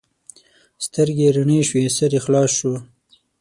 سترګې 0.85 1.21
یې 1.27 1.33
رڼې 1.35 1.59
شوې؛ 1.69 1.85
سر 1.97 2.11
یې 2.15 2.21
خلاص 2.25 2.49
شو. 2.59 2.73